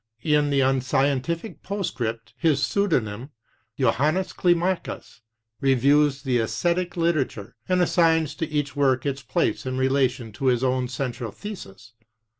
[0.23, 3.29] In the Unscientific Postscript, his pseudonym,
[3.77, 5.21] Johannes Clima cus,
[5.59, 10.63] reviews the esthetic literature, and assigns to each work its place in relation to his
[10.63, 11.93] own central thesis.